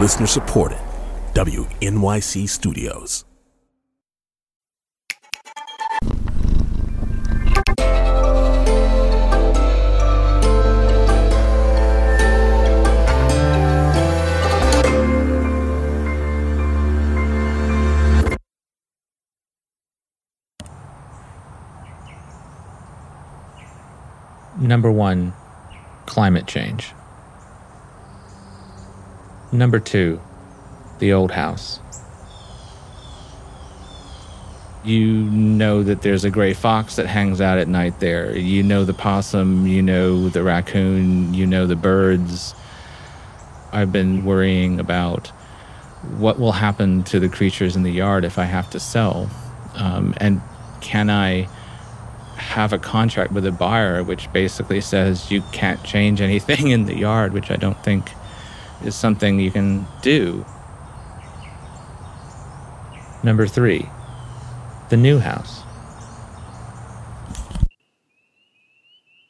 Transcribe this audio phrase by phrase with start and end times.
[0.00, 0.78] Listener supported.
[1.34, 3.26] WNYC Studios.
[24.58, 25.34] Number one,
[26.06, 26.94] climate change.
[29.52, 30.20] Number two,
[31.00, 31.80] the old house.
[34.84, 38.36] You know that there's a gray fox that hangs out at night there.
[38.36, 42.54] You know the possum, you know the raccoon, you know the birds.
[43.72, 45.28] I've been worrying about
[46.16, 49.28] what will happen to the creatures in the yard if I have to sell.
[49.74, 50.40] Um, and
[50.80, 51.48] can I
[52.36, 56.96] have a contract with a buyer which basically says you can't change anything in the
[56.96, 58.12] yard, which I don't think
[58.84, 60.44] is something you can do.
[63.22, 63.88] Number three,
[64.88, 65.62] the new house.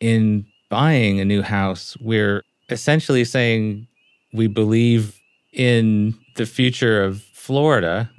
[0.00, 3.86] In buying a new house, we're essentially saying
[4.32, 5.20] we believe
[5.52, 8.10] in the future of Florida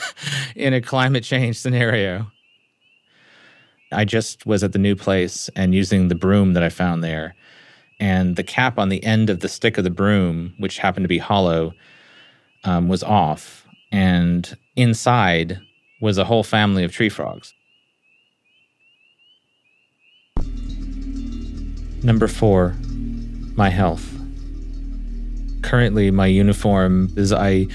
[0.56, 2.30] in a climate change scenario.
[3.92, 7.34] I just was at the new place and using the broom that I found there.
[8.02, 11.08] And the cap on the end of the stick of the broom, which happened to
[11.08, 11.72] be hollow,
[12.64, 13.64] um, was off.
[13.92, 15.60] And inside
[16.00, 17.54] was a whole family of tree frogs.
[22.02, 22.74] Number four,
[23.54, 24.21] my health.
[25.72, 27.66] Currently, my uniform is I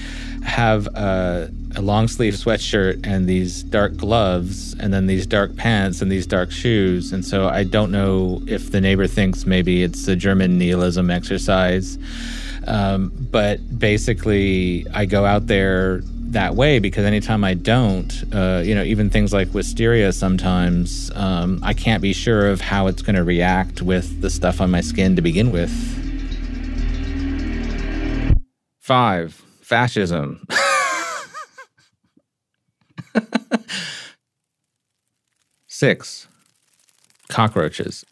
[0.44, 6.00] have a a long sleeve sweatshirt and these dark gloves and then these dark pants
[6.00, 7.12] and these dark shoes.
[7.12, 11.98] And so I don't know if the neighbor thinks maybe it's a German nihilism exercise.
[12.68, 16.00] Um, but basically, I go out there
[16.30, 21.58] that way because anytime I don't, uh, you know, even things like wisteria sometimes, um,
[21.64, 24.82] I can't be sure of how it's going to react with the stuff on my
[24.82, 26.07] skin to begin with.
[28.88, 30.46] Five, fascism.
[35.66, 36.26] Six,
[37.28, 38.06] cockroaches.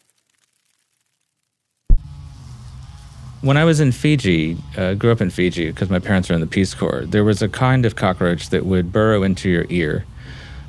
[3.41, 6.41] When I was in Fiji, uh, grew up in Fiji because my parents are in
[6.41, 10.05] the Peace Corps, there was a kind of cockroach that would burrow into your ear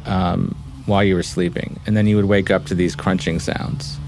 [0.06, 3.98] um, while you were sleeping, and then you would wake up to these crunching sounds.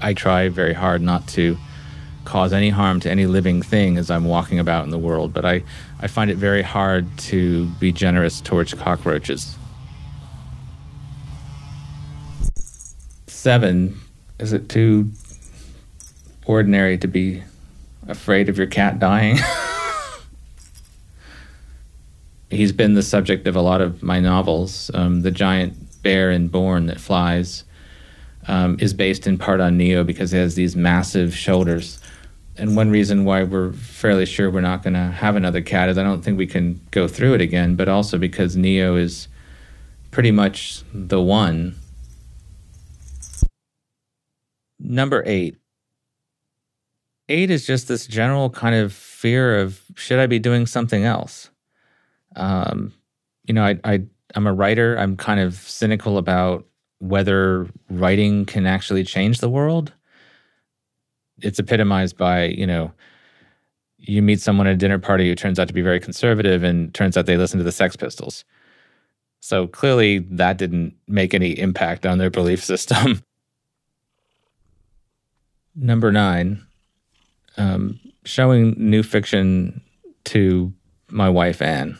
[0.00, 1.58] I try very hard not to
[2.30, 5.44] cause any harm to any living thing as I'm walking about in the world, but
[5.44, 5.64] I,
[5.98, 9.56] I find it very hard to be generous towards cockroaches.
[13.26, 13.98] Seven,
[14.38, 15.10] is it too
[16.46, 17.42] ordinary to be
[18.06, 19.36] afraid of your cat dying?
[22.48, 24.88] He's been the subject of a lot of my novels.
[24.94, 25.74] Um, the giant
[26.04, 27.64] bear in Borne that flies
[28.46, 32.00] um, is based in part on Neo because he has these massive shoulders
[32.60, 35.96] and one reason why we're fairly sure we're not going to have another cat is
[35.96, 39.28] I don't think we can go through it again, but also because Neo is
[40.10, 41.74] pretty much the one.
[44.78, 45.56] Number eight.
[47.28, 51.50] Eight is just this general kind of fear of should I be doing something else?
[52.36, 52.92] Um,
[53.44, 54.02] you know, I, I
[54.34, 54.96] I'm a writer.
[54.96, 56.66] I'm kind of cynical about
[56.98, 59.92] whether writing can actually change the world
[61.42, 62.92] it's epitomized by you know
[63.98, 66.94] you meet someone at a dinner party who turns out to be very conservative and
[66.94, 68.44] turns out they listen to the Sex Pistols.
[69.40, 73.22] So clearly that didn't make any impact on their belief system.
[75.74, 76.64] Number nine,
[77.56, 79.80] um, showing new fiction
[80.24, 80.72] to
[81.08, 81.98] my wife, Ann.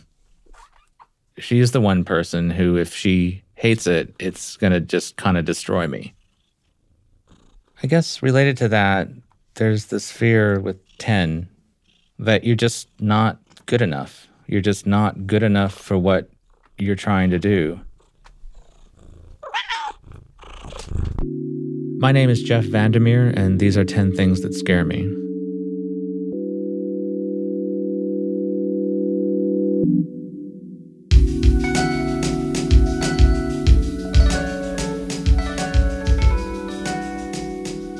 [1.38, 5.44] She's the one person who, if she hates it, it's going to just kind of
[5.44, 6.14] destroy me.
[7.82, 9.08] I guess related to that,
[9.54, 11.48] there's this fear with 10
[12.18, 14.28] that you're just not good enough.
[14.46, 16.30] You're just not good enough for what
[16.78, 17.80] you're trying to do.
[21.98, 25.19] My name is Jeff VanderMeer, and these are 10 things that scare me.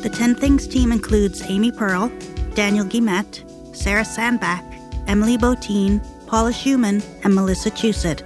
[0.08, 2.10] Things team includes Amy Pearl,
[2.54, 3.44] Daniel Guimet,
[3.76, 4.64] Sarah Sandbach,
[5.06, 8.22] Emily Botein, Paula Szuchman, and Melissa Chusett.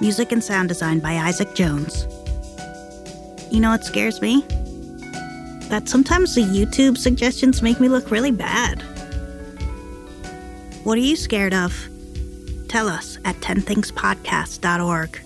[0.00, 2.06] Music and sound design by Isaac Jones.
[3.50, 4.42] You know what scares me?
[5.68, 8.82] That sometimes the YouTube suggestions make me look really bad.
[10.84, 11.72] What are you scared of?
[12.68, 15.20] Tell us at 10thingspodcast.org.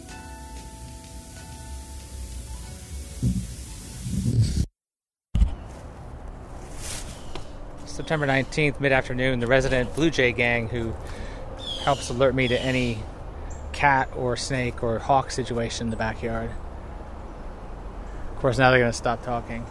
[8.01, 10.95] September 19th, mid afternoon, the resident Blue Jay gang who
[11.83, 12.99] helps alert me to any
[13.73, 16.51] cat or snake or hawk situation in the backyard.
[18.31, 19.67] Of course, now they're going to stop talking.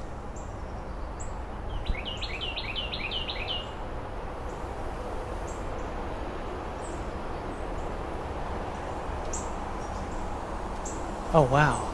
[11.33, 11.88] Oh, wow.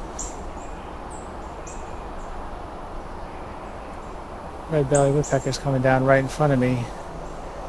[4.75, 6.83] Red belly woodpecker's coming down right in front of me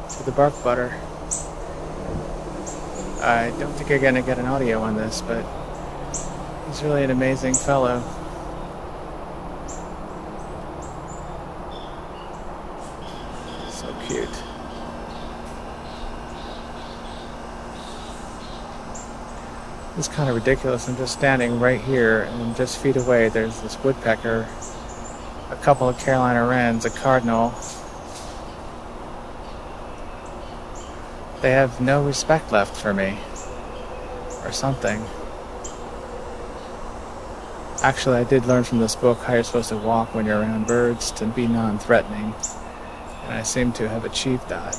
[0.09, 0.93] to the bark butter.
[3.21, 5.45] I don't think you're gonna get an audio on this, but
[6.67, 8.03] he's really an amazing fellow.
[13.69, 14.27] So cute.
[19.97, 20.89] It's kind of ridiculous.
[20.89, 24.45] I'm just standing right here, and just feet away, there's this woodpecker,
[25.59, 27.53] a couple of Carolina wrens, a cardinal.
[31.41, 33.17] They have no respect left for me,
[34.43, 35.03] or something.
[37.83, 40.65] Actually, I did learn from this book how you're supposed to walk when you're around
[40.65, 42.33] birds to be non threatening,
[43.25, 44.75] and I seem to have achieved that.